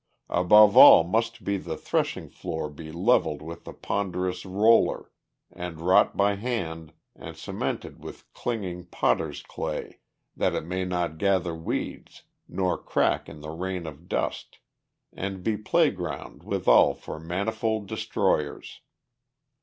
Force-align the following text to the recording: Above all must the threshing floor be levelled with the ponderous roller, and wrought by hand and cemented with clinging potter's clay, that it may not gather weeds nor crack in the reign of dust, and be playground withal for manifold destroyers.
Above 0.31 0.75
all 0.75 1.03
must 1.03 1.45
the 1.45 1.77
threshing 1.77 2.27
floor 2.27 2.71
be 2.71 2.91
levelled 2.91 3.43
with 3.43 3.65
the 3.65 3.71
ponderous 3.71 4.47
roller, 4.47 5.11
and 5.51 5.79
wrought 5.79 6.17
by 6.17 6.33
hand 6.35 6.91
and 7.15 7.37
cemented 7.37 8.03
with 8.03 8.25
clinging 8.33 8.83
potter's 8.87 9.43
clay, 9.43 9.99
that 10.35 10.55
it 10.55 10.65
may 10.65 10.83
not 10.85 11.19
gather 11.19 11.53
weeds 11.53 12.23
nor 12.49 12.79
crack 12.79 13.29
in 13.29 13.41
the 13.41 13.51
reign 13.51 13.85
of 13.85 14.09
dust, 14.09 14.57
and 15.13 15.43
be 15.43 15.55
playground 15.55 16.41
withal 16.41 16.95
for 16.95 17.19
manifold 17.19 17.85
destroyers. 17.87 18.81